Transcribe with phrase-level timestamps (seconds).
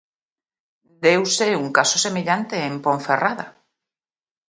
[1.05, 3.47] Deuse un caso semellante en Ponferrada.